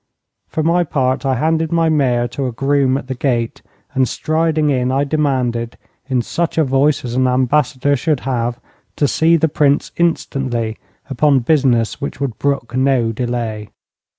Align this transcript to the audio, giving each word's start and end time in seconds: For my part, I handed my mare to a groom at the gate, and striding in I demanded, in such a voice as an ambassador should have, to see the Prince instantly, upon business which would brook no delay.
For 0.47 0.63
my 0.63 0.83
part, 0.83 1.27
I 1.27 1.35
handed 1.35 1.71
my 1.71 1.87
mare 1.87 2.27
to 2.29 2.47
a 2.47 2.51
groom 2.51 2.97
at 2.97 3.05
the 3.05 3.13
gate, 3.13 3.61
and 3.93 4.09
striding 4.09 4.71
in 4.71 4.91
I 4.91 5.03
demanded, 5.03 5.77
in 6.09 6.23
such 6.23 6.57
a 6.57 6.63
voice 6.63 7.05
as 7.05 7.13
an 7.13 7.27
ambassador 7.27 7.95
should 7.95 8.21
have, 8.21 8.59
to 8.95 9.07
see 9.07 9.35
the 9.35 9.47
Prince 9.47 9.91
instantly, 9.97 10.79
upon 11.07 11.41
business 11.41 12.01
which 12.01 12.19
would 12.19 12.39
brook 12.39 12.75
no 12.75 13.11
delay. 13.11 13.69